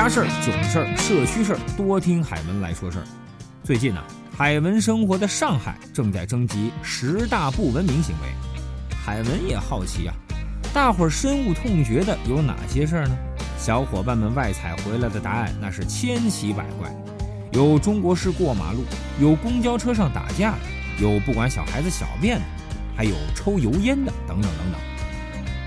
[0.00, 3.04] 家事儿、囧事儿、社区事儿，多听海文来说事儿。
[3.62, 4.02] 最近呢，
[4.34, 8.96] 海文生活的上海正在征集十大不文明行为。
[9.04, 10.14] 海文也好奇啊，
[10.72, 13.14] 大伙儿深恶痛绝的有哪些事儿呢？
[13.58, 16.90] 小伙伴们外采回来的答案那是千奇百怪，
[17.52, 18.82] 有中国式过马路，
[19.20, 20.54] 有公交车上打架，
[20.98, 22.44] 有不管小孩子小便的，
[22.96, 24.80] 还有抽油烟的，等等等等。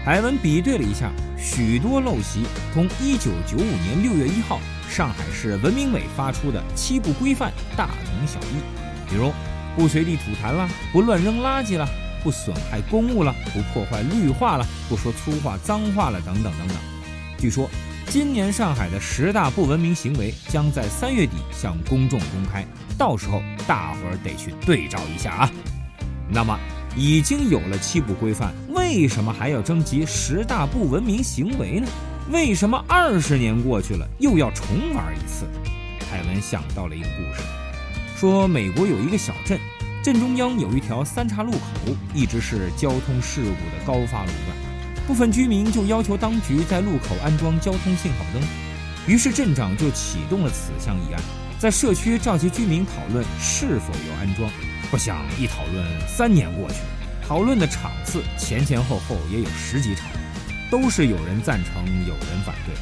[0.04, 8.60] 海文比对了一下，许多陋习同1995年6月1号上海市文明委发出的七不规范大同小异。
[9.10, 9.32] 比如，
[9.78, 11.88] 不随地吐痰啦，不乱扔垃圾啦，
[12.22, 16.76] 不损害公物啦，不破坏绿化啦，不说粗话脏话了，等等等等。
[17.38, 17.70] 据说，
[18.08, 22.66] 今年上海的十大不文明行为将在三月底向公众公开，
[22.98, 25.52] 到时候大伙儿得去对照一下啊。
[26.30, 26.60] 那么，
[26.96, 28.54] 已经有了七不规范。
[28.70, 31.88] 为什么还要征集十大不文明行为呢？
[32.32, 35.46] 为什么二十年过去了又要重玩一次？
[36.00, 37.42] 凯文想到了一个故事，
[38.18, 39.60] 说美国有一个小镇，
[40.04, 41.60] 镇中央有一条三岔路口，
[42.14, 48.42] 一直是交通事故的高发路段，部分居民就要求当局在路口安装交通信号灯，
[49.08, 51.22] 于是镇长就启动了此项议案，
[51.64, 54.52] 在社区召集居民讨论是否要安装。
[54.92, 56.86] 不想一讨论，三年过去了。
[57.26, 60.10] 讨论的场次前前后后也有十几场，
[60.70, 62.76] 都是有人赞成，有人反对。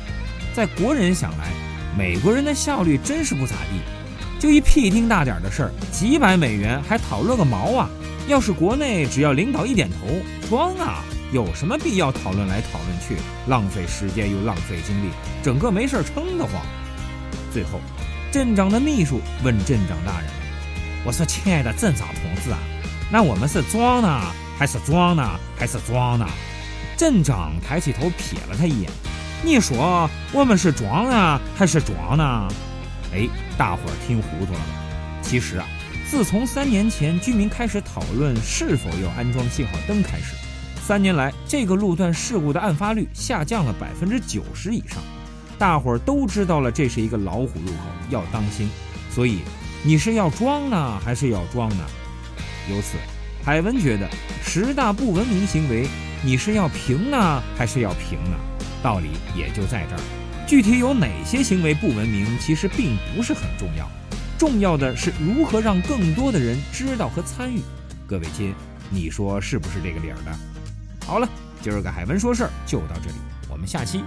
[0.51, 1.51] 在国人想来，
[1.95, 7.87] 美国人的效率真是不咋地，就一屁丁大点的事儿，几百美元还讨论个毛啊！
[8.27, 10.07] 要是国内只要领导一点头，
[10.49, 13.15] 装啊，有什么必要讨论来讨论去，
[13.47, 15.11] 浪费时间又浪费精力，
[15.43, 16.53] 整个没事儿撑得慌。
[17.53, 17.79] 最后，
[18.31, 20.29] 镇长的秘书问镇长大人
[21.03, 22.57] ：“我说，亲爱的镇长同志啊。”
[23.11, 24.21] 那我们是装呢，
[24.57, 26.25] 还是装呢，还是装呢？
[26.95, 28.89] 镇长抬起头瞥了他一眼，
[29.43, 32.47] 你说我们是装呢，还是装呢？
[33.13, 34.65] 哎，大伙儿听糊涂了吧？
[35.21, 35.67] 其实啊，
[36.09, 40.35] 自从三年前居民开始讨论是否要安装信号灯开始，
[40.81, 45.03] 三年来这个路段事故的案发率下降了百分之九十以上。
[45.61, 48.67] 大伙儿都知道了，这是一个老虎入口，要当心。
[49.11, 49.41] 所以，
[49.83, 51.85] 你是要装呢，还是要装呢？
[52.67, 52.97] 由此，
[53.45, 54.09] 海文觉得
[54.43, 55.87] 十大不文明行为，
[56.23, 58.35] 你是要评呢，还是要评呢？
[58.81, 60.01] 道理也就在这儿。
[60.47, 63.87] 具体有哪些行为不文明，其实并不是很重要，
[64.39, 67.61] 重要的是如何让更多的人知道和参与。
[68.07, 68.55] 各位亲，
[68.89, 70.31] 你说是不是这个理儿的？
[71.05, 71.29] 好了，
[71.61, 73.15] 今儿个海文说事儿就到这里，
[73.47, 74.03] 我们下期。